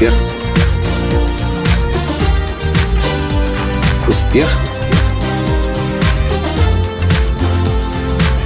Успех. 0.00 0.14
Успех. 4.08 4.48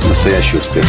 Настоящий 0.08 0.56
успех. 0.56 0.84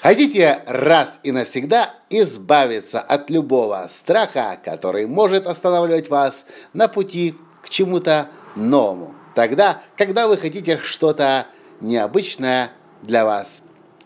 Хотите 0.00 0.62
раз 0.66 1.20
и 1.22 1.32
навсегда 1.32 1.90
избавиться 2.08 2.98
от 2.98 3.28
любого 3.28 3.86
страха, 3.90 4.58
который 4.64 5.06
может 5.06 5.46
останавливать 5.46 6.08
вас 6.08 6.46
на 6.72 6.88
пути 6.88 7.34
к 7.62 7.68
чему-то 7.68 8.28
новому? 8.56 9.14
Тогда, 9.34 9.82
когда 9.98 10.28
вы 10.28 10.38
хотите 10.38 10.78
что-то 10.78 11.46
необычное 11.82 12.70
для 13.02 13.26
вас 13.26 13.60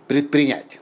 предпринять. 0.08 0.80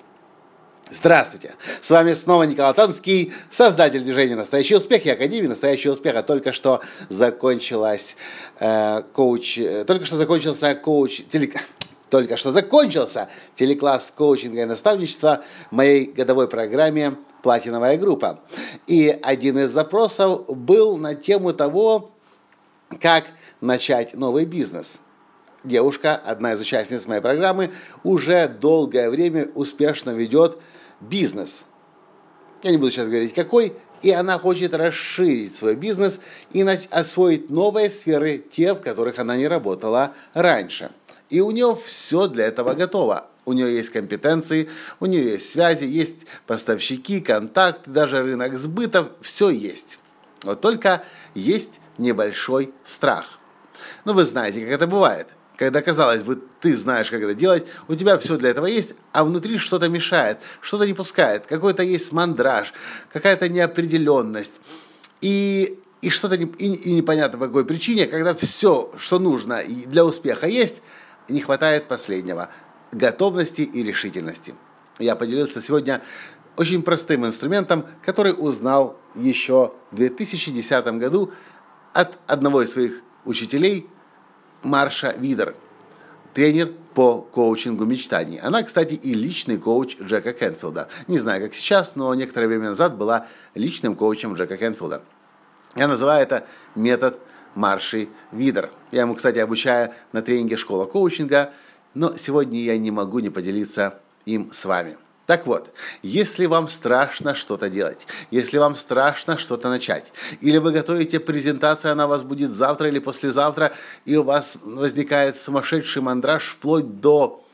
Здравствуйте! 0.90 1.54
С 1.80 1.90
вами 1.90 2.12
снова 2.12 2.42
Николай 2.42 2.74
Танский, 2.74 3.32
создатель 3.50 4.02
движения 4.02 4.36
«Настоящий 4.36 4.74
успех» 4.74 5.06
и 5.06 5.10
Академии 5.10 5.46
«Настоящего 5.46 5.92
успеха». 5.92 6.22
Только 6.22 6.52
что 6.52 6.80
закончилась 7.08 8.16
э, 8.58 9.02
коуч... 9.14 9.58
Э, 9.58 9.84
только 9.84 10.04
что 10.04 10.16
закончился 10.16 10.74
коуч... 10.74 11.22
Теле, 11.30 11.52
только 12.10 12.36
что 12.36 12.52
закончился 12.52 13.28
телекласс 13.54 14.12
коучинга 14.14 14.62
и 14.62 14.64
наставничества 14.66 15.44
в 15.70 15.74
моей 15.74 16.04
годовой 16.04 16.48
программе 16.48 17.16
«Платиновая 17.42 17.96
группа». 17.96 18.40
И 18.86 19.08
один 19.22 19.58
из 19.60 19.70
запросов 19.70 20.46
был 20.48 20.98
на 20.98 21.14
тему 21.14 21.54
того, 21.54 22.10
как 23.00 23.24
начать 23.60 24.14
новый 24.14 24.44
бизнес– 24.44 25.00
девушка, 25.64 26.16
одна 26.16 26.54
из 26.54 26.60
участниц 26.60 27.06
моей 27.06 27.20
программы, 27.20 27.70
уже 28.02 28.48
долгое 28.48 29.10
время 29.10 29.48
успешно 29.54 30.10
ведет 30.10 30.58
бизнес. 31.08 31.64
Я 32.62 32.70
не 32.70 32.76
буду 32.76 32.90
сейчас 32.90 33.08
говорить 33.08 33.34
какой, 33.34 33.74
и 34.02 34.10
она 34.10 34.38
хочет 34.38 34.74
расширить 34.74 35.54
свой 35.54 35.74
бизнес 35.74 36.20
и 36.52 36.62
освоить 36.62 37.50
новые 37.50 37.90
сферы, 37.90 38.38
те, 38.38 38.74
в 38.74 38.80
которых 38.80 39.18
она 39.18 39.36
не 39.36 39.48
работала 39.48 40.14
раньше. 40.34 40.90
И 41.30 41.40
у 41.40 41.50
нее 41.50 41.76
все 41.84 42.26
для 42.28 42.46
этого 42.46 42.74
готово. 42.74 43.26
У 43.44 43.52
нее 43.52 43.74
есть 43.74 43.90
компетенции, 43.90 44.68
у 45.00 45.06
нее 45.06 45.32
есть 45.32 45.50
связи, 45.50 45.84
есть 45.84 46.26
поставщики, 46.46 47.20
контакты, 47.20 47.90
даже 47.90 48.22
рынок 48.22 48.56
сбыта, 48.56 49.10
все 49.20 49.50
есть. 49.50 49.98
Вот 50.44 50.60
только 50.60 51.02
есть 51.34 51.80
небольшой 51.98 52.72
страх. 52.84 53.40
Ну, 54.04 54.12
вы 54.12 54.24
знаете, 54.24 54.60
как 54.60 54.70
это 54.70 54.86
бывает– 54.86 55.28
когда, 55.56 55.82
казалось 55.82 56.22
бы, 56.22 56.42
ты 56.60 56.76
знаешь, 56.76 57.10
как 57.10 57.22
это 57.22 57.34
делать, 57.34 57.66
у 57.88 57.94
тебя 57.94 58.18
все 58.18 58.36
для 58.36 58.50
этого 58.50 58.66
есть, 58.66 58.94
а 59.12 59.24
внутри 59.24 59.58
что-то 59.58 59.88
мешает, 59.88 60.38
что-то 60.60 60.86
не 60.86 60.94
пускает, 60.94 61.46
какой-то 61.46 61.82
есть 61.82 62.12
мандраж, 62.12 62.72
какая-то 63.12 63.48
неопределенность. 63.48 64.60
И, 65.20 65.78
и 66.00 66.10
что-то 66.10 66.36
не, 66.36 66.46
и, 66.46 66.74
и 66.74 66.92
непонятно 66.92 67.38
по 67.38 67.46
какой 67.46 67.64
причине, 67.64 68.06
когда 68.06 68.34
все, 68.34 68.92
что 68.96 69.18
нужно 69.18 69.62
для 69.64 70.04
успеха 70.04 70.46
есть, 70.46 70.82
не 71.28 71.40
хватает 71.40 71.88
последнего– 71.88 72.48
готовности 72.92 73.62
и 73.62 73.82
решительности. 73.82 74.54
Я 74.98 75.16
поделился 75.16 75.62
сегодня 75.62 76.02
очень 76.56 76.82
простым 76.82 77.24
инструментом, 77.24 77.86
который 78.04 78.34
узнал 78.36 78.98
еще 79.14 79.72
в 79.90 79.96
2010 79.96 80.86
году 80.98 81.32
от 81.94 82.18
одного 82.26 82.62
из 82.62 82.72
своих 82.72 83.02
учителей– 83.24 83.86
Марша 84.62 85.14
Видер, 85.18 85.56
тренер 86.34 86.72
по 86.94 87.22
коучингу 87.22 87.84
мечтаний. 87.84 88.38
Она, 88.38 88.62
кстати, 88.62 88.94
и 88.94 89.14
личный 89.14 89.58
коуч 89.58 89.96
Джека 90.00 90.32
Кенфилда. 90.32 90.88
Не 91.08 91.18
знаю, 91.18 91.42
как 91.42 91.54
сейчас, 91.54 91.96
но 91.96 92.14
некоторое 92.14 92.48
время 92.48 92.70
назад 92.70 92.96
была 92.96 93.26
личным 93.54 93.96
коучем 93.96 94.34
Джека 94.34 94.56
Кенфилда. 94.56 95.02
Я 95.74 95.88
называю 95.88 96.22
это 96.22 96.46
метод 96.74 97.18
Марши 97.54 98.08
Видер. 98.30 98.70
Я 98.90 99.02
ему, 99.02 99.14
кстати, 99.14 99.38
обучаю 99.38 99.92
на 100.12 100.22
тренинге 100.22 100.56
школа 100.56 100.84
коучинга, 100.84 101.52
но 101.94 102.16
сегодня 102.16 102.60
я 102.60 102.76
не 102.78 102.90
могу 102.90 103.18
не 103.20 103.30
поделиться 103.30 104.00
им 104.26 104.52
с 104.52 104.64
вами. 104.64 104.96
Так 105.26 105.46
вот, 105.46 105.72
если 106.02 106.46
вам 106.46 106.68
страшно 106.68 107.34
что-то 107.34 107.68
делать, 107.68 108.06
если 108.30 108.58
вам 108.58 108.74
страшно 108.74 109.38
что-то 109.38 109.68
начать, 109.68 110.12
или 110.40 110.58
вы 110.58 110.72
готовите 110.72 111.20
презентацию, 111.20 111.92
она 111.92 112.06
у 112.06 112.08
вас 112.08 112.22
будет 112.22 112.54
завтра 112.54 112.88
или 112.88 112.98
послезавтра, 112.98 113.72
и 114.04 114.16
у 114.16 114.24
вас 114.24 114.58
возникает 114.62 115.36
сумасшедший 115.36 116.02
мандраж 116.02 116.48
вплоть 116.48 117.00
до 117.00 117.44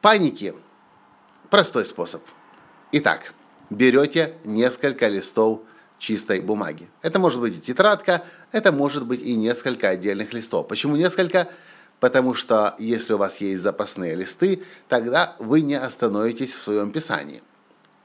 паники, 0.00 0.54
простой 1.48 1.86
способ. 1.86 2.22
Итак, 2.90 3.32
берете 3.70 4.34
несколько 4.44 5.06
листов 5.06 5.60
чистой 5.98 6.40
бумаги. 6.40 6.90
Это 7.02 7.20
может 7.20 7.40
быть 7.40 7.56
и 7.56 7.60
тетрадка, 7.60 8.24
это 8.50 8.72
может 8.72 9.06
быть 9.06 9.22
и 9.22 9.36
несколько 9.36 9.88
отдельных 9.88 10.32
листов. 10.32 10.66
Почему 10.66 10.96
несколько? 10.96 11.48
Потому 12.00 12.34
что 12.34 12.74
если 12.78 13.14
у 13.14 13.18
вас 13.18 13.40
есть 13.40 13.62
запасные 13.62 14.14
листы, 14.14 14.62
тогда 14.88 15.36
вы 15.38 15.60
не 15.60 15.74
остановитесь 15.74 16.54
в 16.54 16.62
своем 16.62 16.92
писании. 16.92 17.42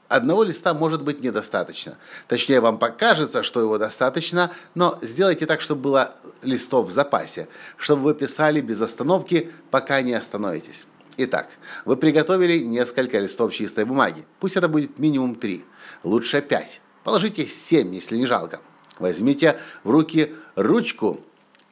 Одного 0.08 0.42
листа 0.42 0.74
может 0.74 1.04
быть 1.04 1.22
недостаточно. 1.22 1.96
Точнее, 2.26 2.60
вам 2.60 2.78
покажется, 2.78 3.44
что 3.44 3.60
его 3.60 3.78
достаточно, 3.78 4.50
но 4.74 4.98
сделайте 5.02 5.46
так, 5.46 5.60
чтобы 5.60 5.82
было 5.82 6.10
листов 6.42 6.88
в 6.88 6.90
запасе, 6.90 7.46
чтобы 7.76 8.02
вы 8.02 8.14
писали 8.14 8.60
без 8.60 8.82
остановки, 8.82 9.52
пока 9.70 10.02
не 10.02 10.12
остановитесь. 10.14 10.86
Итак, 11.16 11.48
вы 11.84 11.96
приготовили 11.96 12.58
несколько 12.58 13.20
листов 13.20 13.52
чистой 13.52 13.84
бумаги. 13.84 14.24
Пусть 14.40 14.56
это 14.56 14.68
будет 14.68 14.98
минимум 14.98 15.36
3, 15.36 15.64
лучше 16.02 16.42
5. 16.42 16.80
Положите 17.04 17.46
7, 17.46 17.94
если 17.94 18.16
не 18.16 18.26
жалко. 18.26 18.60
Возьмите 18.98 19.58
в 19.84 19.90
руки 19.90 20.34
ручку 20.56 21.20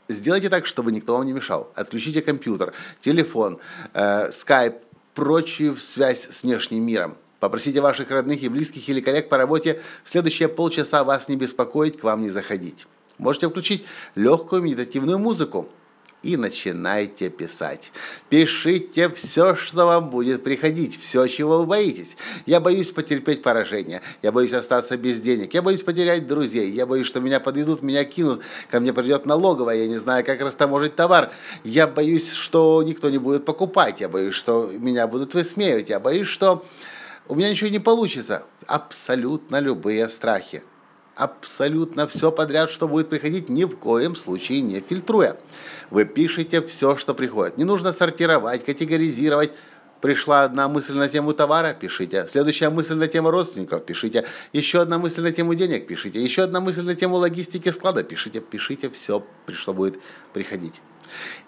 Сделайте 0.09 0.49
так, 0.49 0.67
чтобы 0.67 0.91
никто 0.91 1.17
вам 1.17 1.27
не 1.27 1.33
мешал. 1.33 1.71
Отключите 1.75 2.23
компьютер, 2.23 2.73
телефон, 3.01 3.59
э, 3.93 4.31
скайп, 4.33 4.77
прочую 5.15 5.77
связь 5.77 6.29
с 6.31 6.43
внешним 6.43 6.83
миром. 6.83 7.17
Попросите 7.41 7.81
ваших 7.81 8.11
родных 8.11 8.43
и 8.43 8.49
близких 8.49 8.89
или 8.89 9.01
коллег 9.01 9.29
по 9.29 9.37
работе 9.37 9.81
в 10.05 10.11
следующие 10.11 10.49
полчаса 10.49 11.05
вас 11.05 11.29
не 11.29 11.37
беспокоить, 11.37 11.99
к 11.99 12.05
вам 12.05 12.23
не 12.23 12.31
заходить. 12.31 12.87
Можете 13.19 13.49
включить 13.49 13.85
легкую 14.15 14.63
медитативную 14.63 15.19
музыку 15.19 15.69
и 16.23 16.37
начинайте 16.37 17.31
писать. 17.31 17.93
Пишите 18.29 19.09
все, 19.11 19.55
что 19.55 19.87
вам 19.87 20.11
будет 20.11 20.43
приходить, 20.43 21.01
все, 21.01 21.27
чего 21.27 21.59
вы 21.59 21.67
боитесь. 21.67 22.17
Я 22.47 22.61
боюсь 22.61 22.91
потерпеть 22.91 23.43
поражение, 23.43 24.03
я 24.23 24.33
боюсь 24.33 24.53
остаться 24.53 24.97
без 24.97 25.21
денег, 25.21 25.55
я 25.55 25.63
боюсь 25.63 25.83
потерять 25.83 26.27
друзей, 26.27 26.71
я 26.71 26.87
боюсь, 26.87 27.07
что 27.07 27.21
меня 27.21 27.41
подведут, 27.41 27.83
меня 27.83 28.05
кинут, 28.05 28.43
ко 28.71 28.81
мне 28.81 28.93
придет 28.93 29.27
налоговая, 29.27 29.77
я 29.77 29.89
не 29.89 29.97
знаю, 29.97 30.25
как 30.25 30.41
растаможить 30.41 30.97
товар, 30.97 31.31
я 31.65 31.87
боюсь, 31.87 32.33
что 32.33 32.83
никто 32.83 33.11
не 33.11 33.19
будет 33.19 33.45
покупать, 33.45 34.01
я 34.01 34.09
боюсь, 34.09 34.35
что 34.35 34.71
меня 34.73 35.07
будут 35.07 35.35
высмеивать, 35.35 35.89
я 35.89 36.01
боюсь, 36.01 36.29
что 36.29 36.65
у 37.29 37.35
меня 37.35 37.51
ничего 37.51 37.71
не 37.71 37.79
получится. 37.79 38.45
Абсолютно 38.67 39.61
любые 39.61 40.09
страхи 40.09 40.63
абсолютно 41.19 42.07
все 42.07 42.31
подряд, 42.31 42.71
что 42.71 42.87
будет 42.87 43.09
приходить, 43.09 43.49
ни 43.49 43.65
в 43.65 43.77
коем 43.77 44.15
случае 44.15 44.61
не 44.61 44.81
фильтруя. 44.81 45.37
Вы 45.91 46.05
пишете 46.05 46.63
все, 46.63 46.97
что 46.97 47.13
приходит. 47.13 47.59
Не 47.59 47.65
нужно 47.65 47.93
сортировать, 47.93 48.65
категоризировать. 48.65 49.53
Пришла 50.01 50.45
одна 50.45 50.69
мысль 50.69 50.95
на 50.95 51.09
тему 51.09 51.33
товара, 51.33 51.75
пишите. 51.75 52.29
Следующая 52.29 52.71
мысль 52.71 52.95
на 52.95 53.09
тему 53.09 53.33
родственников, 53.33 53.85
пишите. 53.85 54.27
Еще 54.53 54.81
одна 54.81 54.97
мысль 54.99 55.23
на 55.23 55.33
тему 55.33 55.57
денег, 55.57 55.89
пишите. 55.89 56.23
Еще 56.23 56.43
одна 56.43 56.61
мысль 56.61 56.83
на 56.83 56.95
тему 56.95 57.17
логистики 57.17 57.69
склада, 57.71 58.05
пишите. 58.05 58.41
Пишите 58.41 58.89
все, 58.91 59.27
что 59.53 59.75
будет 59.75 59.99
приходить. 60.33 60.81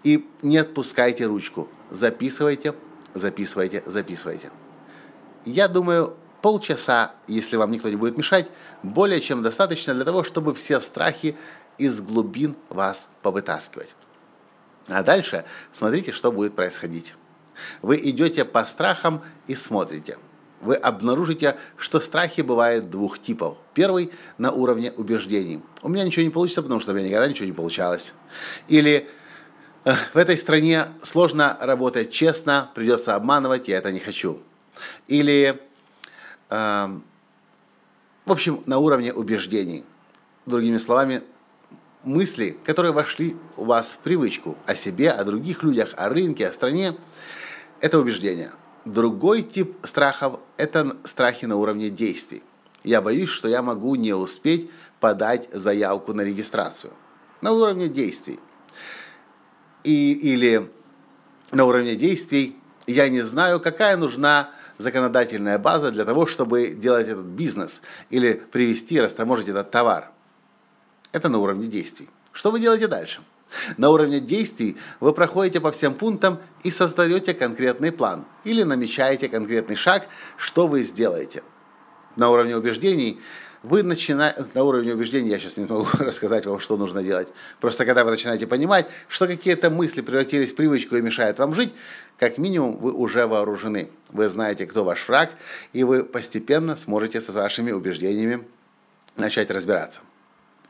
И 0.02 0.26
не 0.42 0.58
отпускайте 0.58 1.26
ручку. 1.26 1.68
Записывайте, 1.90 2.74
записывайте, 3.14 3.84
записывайте. 3.86 4.50
Я 5.44 5.68
думаю, 5.68 6.16
полчаса, 6.42 7.12
если 7.26 7.56
вам 7.56 7.70
никто 7.70 7.88
не 7.88 7.96
будет 7.96 8.16
мешать, 8.16 8.50
более 8.82 9.20
чем 9.20 9.42
достаточно 9.42 9.94
для 9.94 10.04
того, 10.04 10.24
чтобы 10.24 10.54
все 10.54 10.80
страхи 10.80 11.36
из 11.78 12.00
глубин 12.00 12.56
вас 12.68 13.08
повытаскивать. 13.22 13.94
А 14.88 15.02
дальше 15.02 15.44
смотрите, 15.72 16.12
что 16.12 16.32
будет 16.32 16.54
происходить. 16.54 17.14
Вы 17.82 17.96
идете 17.96 18.44
по 18.44 18.64
страхам 18.64 19.22
и 19.46 19.54
смотрите. 19.54 20.18
Вы 20.60 20.74
обнаружите, 20.74 21.56
что 21.76 22.00
страхи 22.00 22.42
бывают 22.42 22.90
двух 22.90 23.18
типов. 23.18 23.56
Первый 23.72 24.12
на 24.36 24.52
уровне 24.52 24.92
убеждений. 24.92 25.62
У 25.82 25.88
меня 25.88 26.04
ничего 26.04 26.22
не 26.22 26.30
получится, 26.30 26.62
потому 26.62 26.80
что 26.80 26.92
у 26.92 26.94
меня 26.94 27.08
никогда 27.08 27.28
ничего 27.28 27.46
не 27.46 27.52
получалось. 27.52 28.14
Или 28.68 29.08
«Э, 29.84 29.94
в 30.12 30.16
этой 30.16 30.36
стране 30.36 30.88
сложно 31.02 31.56
работать 31.60 32.12
честно, 32.12 32.70
придется 32.74 33.14
обманывать, 33.14 33.68
я 33.68 33.78
это 33.78 33.90
не 33.90 34.00
хочу. 34.00 34.42
Или 35.06 35.62
в 36.50 37.00
общем, 38.26 38.62
на 38.66 38.78
уровне 38.78 39.12
убеждений. 39.12 39.84
Другими 40.46 40.78
словами, 40.78 41.22
мысли, 42.02 42.58
которые 42.64 42.92
вошли 42.92 43.36
у 43.56 43.64
вас 43.64 43.92
в 43.92 43.98
привычку 43.98 44.56
о 44.66 44.74
себе, 44.74 45.10
о 45.10 45.24
других 45.24 45.62
людях, 45.62 45.94
о 45.96 46.08
рынке, 46.08 46.48
о 46.48 46.52
стране, 46.52 46.96
это 47.80 47.98
убеждения. 47.98 48.52
Другой 48.84 49.42
тип 49.42 49.76
страхов– 49.84 50.40
это 50.56 50.96
страхи 51.04 51.44
на 51.44 51.56
уровне 51.56 51.90
действий. 51.90 52.42
Я 52.82 53.02
боюсь, 53.02 53.28
что 53.28 53.48
я 53.48 53.62
могу 53.62 53.94
не 53.94 54.14
успеть 54.14 54.70
подать 55.00 55.48
заявку 55.52 56.14
на 56.14 56.22
регистрацию. 56.22 56.92
На 57.42 57.52
уровне 57.52 57.88
действий. 57.88 58.40
И, 59.84 60.12
или 60.12 60.70
на 61.52 61.64
уровне 61.64 61.94
действий 61.94 62.56
я 62.86 63.08
не 63.08 63.22
знаю, 63.22 63.60
какая 63.60 63.96
нужна 63.96 64.50
законодательная 64.80 65.58
база 65.58 65.90
для 65.90 66.04
того, 66.04 66.26
чтобы 66.26 66.68
делать 66.68 67.08
этот 67.08 67.26
бизнес 67.26 67.82
или 68.10 68.32
привести, 68.32 69.00
растаможить 69.00 69.48
этот 69.48 69.70
товар. 69.70 70.10
Это 71.12 71.28
на 71.28 71.38
уровне 71.38 71.66
действий. 71.66 72.08
Что 72.32 72.50
вы 72.50 72.60
делаете 72.60 72.86
дальше? 72.86 73.20
На 73.76 73.90
уровне 73.90 74.20
действий 74.20 74.76
вы 75.00 75.12
проходите 75.12 75.60
по 75.60 75.72
всем 75.72 75.94
пунктам 75.94 76.38
и 76.62 76.70
создаете 76.70 77.34
конкретный 77.34 77.90
план 77.90 78.24
или 78.44 78.62
намечаете 78.62 79.28
конкретный 79.28 79.76
шаг, 79.76 80.06
что 80.36 80.66
вы 80.68 80.82
сделаете. 80.82 81.42
На 82.16 82.30
уровне 82.30 82.56
убеждений 82.56 83.20
вы 83.62 83.82
начинаете, 83.82 84.46
на 84.54 84.64
уровне 84.64 84.94
убеждений 84.94 85.28
я 85.28 85.38
сейчас 85.38 85.58
не 85.58 85.66
могу 85.66 85.86
рассказать 85.98 86.46
вам, 86.46 86.60
что 86.60 86.76
нужно 86.76 87.02
делать. 87.02 87.28
Просто 87.60 87.84
когда 87.84 88.04
вы 88.04 88.10
начинаете 88.10 88.46
понимать, 88.46 88.86
что 89.08 89.26
какие-то 89.26 89.70
мысли 89.70 90.00
превратились 90.00 90.52
в 90.52 90.56
привычку 90.56 90.96
и 90.96 91.02
мешают 91.02 91.38
вам 91.38 91.54
жить, 91.54 91.72
как 92.18 92.38
минимум 92.38 92.76
вы 92.76 92.92
уже 92.92 93.26
вооружены. 93.26 93.90
Вы 94.08 94.28
знаете, 94.28 94.66
кто 94.66 94.84
ваш 94.84 95.06
враг, 95.08 95.32
и 95.72 95.84
вы 95.84 96.04
постепенно 96.04 96.76
сможете 96.76 97.20
со 97.20 97.32
вашими 97.32 97.70
убеждениями 97.70 98.46
начать 99.16 99.50
разбираться. 99.50 100.00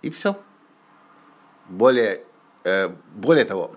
И 0.02 0.10
все. 0.10 0.36
Более, 1.68 2.22
э, 2.64 2.88
более 3.14 3.44
того, 3.44 3.76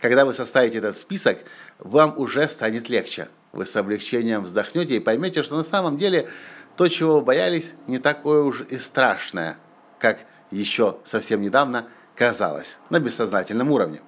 когда 0.00 0.24
вы 0.24 0.32
составите 0.32 0.78
этот 0.78 0.96
список, 0.96 1.38
вам 1.78 2.16
уже 2.16 2.48
станет 2.48 2.88
легче. 2.88 3.28
Вы 3.52 3.66
с 3.66 3.76
облегчением 3.76 4.44
вздохнете 4.44 4.96
и 4.96 5.00
поймете, 5.00 5.42
что 5.42 5.56
на 5.56 5.64
самом 5.64 5.98
деле 5.98 6.28
то, 6.76 6.88
чего 6.88 7.16
вы 7.16 7.22
боялись, 7.22 7.72
не 7.86 7.98
такое 7.98 8.42
уж 8.42 8.62
и 8.62 8.78
страшное, 8.78 9.58
как 9.98 10.24
еще 10.50 10.98
совсем 11.04 11.42
недавно 11.42 11.86
казалось 12.14 12.78
на 12.90 13.00
бессознательном 13.00 13.70
уровне. 13.70 14.00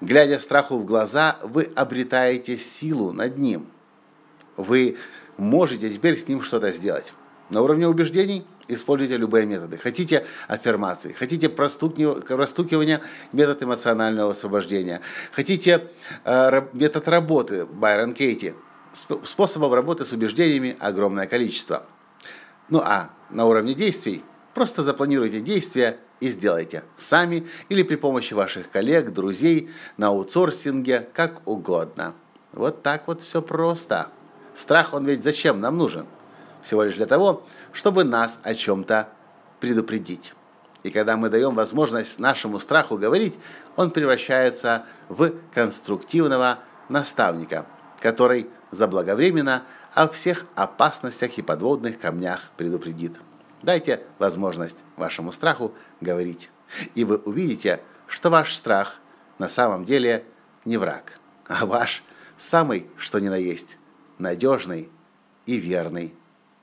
Глядя 0.00 0.40
страху 0.40 0.78
в 0.78 0.84
глаза, 0.84 1.38
вы 1.42 1.64
обретаете 1.76 2.56
силу 2.56 3.12
над 3.12 3.38
ним. 3.38 3.68
Вы 4.56 4.96
можете 5.36 5.88
теперь 5.90 6.18
с 6.18 6.28
ним 6.28 6.42
что-то 6.42 6.72
сделать. 6.72 7.12
На 7.50 7.62
уровне 7.62 7.86
убеждений 7.86 8.46
используйте 8.68 9.16
любые 9.16 9.46
методы. 9.46 9.76
Хотите 9.78 10.26
аффирмации, 10.48 11.12
хотите 11.12 11.48
простукивания, 11.48 13.00
метод 13.32 13.62
эмоционального 13.62 14.32
освобождения, 14.32 15.00
хотите 15.32 15.88
э, 16.24 16.62
метод 16.72 17.08
работы 17.08 17.66
Байрон 17.66 18.14
Кейти– 18.14 18.54
способов 18.92 19.72
работы 19.72 20.04
с 20.04 20.12
убеждениями 20.12 20.76
огромное 20.80 21.26
количество. 21.26 21.84
Ну 22.68 22.80
а 22.80 23.10
на 23.30 23.46
уровне 23.46 23.74
действий 23.74 24.24
просто 24.54 24.82
запланируйте 24.82 25.40
действия 25.40 25.98
и 26.20 26.28
сделайте 26.28 26.84
сами 26.96 27.46
или 27.68 27.82
при 27.82 27.96
помощи 27.96 28.34
ваших 28.34 28.70
коллег, 28.70 29.12
друзей, 29.12 29.70
на 29.96 30.08
аутсорсинге, 30.08 31.08
как 31.12 31.46
угодно. 31.46 32.14
Вот 32.52 32.82
так 32.82 33.06
вот 33.06 33.22
все 33.22 33.42
просто. 33.42 34.08
Страх, 34.54 34.92
он 34.92 35.06
ведь 35.06 35.22
зачем 35.22 35.60
нам 35.60 35.78
нужен? 35.78 36.06
Всего 36.62 36.82
лишь 36.82 36.96
для 36.96 37.06
того, 37.06 37.42
чтобы 37.72 38.04
нас 38.04 38.40
о 38.42 38.54
чем-то 38.54 39.08
предупредить. 39.60 40.34
И 40.82 40.90
когда 40.90 41.16
мы 41.16 41.28
даем 41.28 41.54
возможность 41.54 42.18
нашему 42.18 42.58
страху 42.58 42.96
говорить, 42.96 43.34
он 43.76 43.90
превращается 43.90 44.84
в 45.08 45.32
конструктивного 45.54 46.58
наставника, 46.88 47.66
который 48.00 48.48
заблаговременно 48.70 49.64
о 49.94 50.08
всех 50.08 50.46
опасностях 50.54 51.38
и 51.38 51.42
подводных 51.42 51.98
камнях 51.98 52.50
предупредит. 52.56 53.18
Дайте 53.62 54.00
возможность 54.18 54.84
вашему 54.96 55.32
страху 55.32 55.74
говорить, 56.00 56.50
и 56.94 57.04
вы 57.04 57.16
увидите, 57.16 57.82
что 58.06 58.30
ваш 58.30 58.54
страх 58.54 58.98
на 59.38 59.48
самом 59.48 59.84
деле 59.84 60.24
не 60.64 60.76
враг, 60.76 61.18
а 61.46 61.66
ваш 61.66 62.02
самый, 62.36 62.86
что 62.96 63.18
ни 63.18 63.28
на 63.28 63.36
есть, 63.36 63.78
надежный 64.18 64.88
и 65.46 65.56
верный 65.56 66.14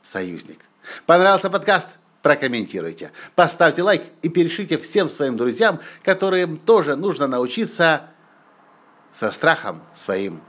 союзник. 0.01 0.61
Понравился 1.05 1.49
подкаст? 1.49 1.89
Прокомментируйте, 2.23 3.11
поставьте 3.35 3.83
лайк 3.83 4.03
и 4.21 4.29
перешлите 4.29 4.77
всем 4.77 5.07
своим 5.09 5.37
друзьям, 5.37 5.79
которым 6.01 6.57
тоже 6.57 6.95
нужно 6.95 7.27
научиться 7.27 8.09
со 9.11 9.31
страхом 9.31 9.81
своим 9.93 10.41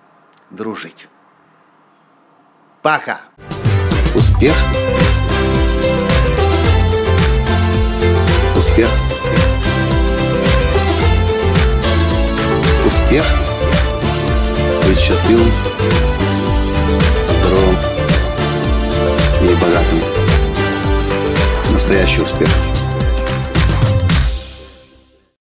дружить. 0.51 1.09
Пока. 2.83 3.21
Успех. 4.15 4.55
Успех. 8.57 8.89
Успех. 12.87 13.25
Быть 14.87 14.99
счастливым, 14.99 15.51
здоровым 17.29 17.77
и 19.43 19.55
богатым. 19.55 20.01
Настоящий 21.73 22.23
успех. 22.23 22.49